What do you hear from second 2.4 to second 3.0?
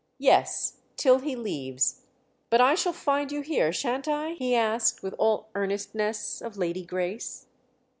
But I shall